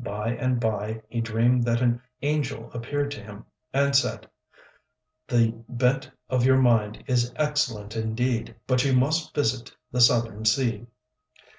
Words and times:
By 0.00 0.32
and 0.34 0.60
by 0.60 1.00
he 1.08 1.22
dreamed 1.22 1.64
that 1.64 1.80
an 1.80 2.02
angel 2.20 2.70
appeared 2.74 3.10
to 3.12 3.22
him, 3.22 3.46
and 3.72 3.96
said, 3.96 4.28
"The 5.26 5.54
bent 5.66 6.10
of 6.28 6.44
your 6.44 6.58
mind 6.60 7.02
is 7.06 7.32
excellent 7.36 7.96
indeed, 7.96 8.54
but 8.66 8.84
you 8.84 8.94
must 8.94 9.32
visit 9.34 9.74
the 9.90 10.02
Southern 10.02 10.44
Sea." 10.44 10.86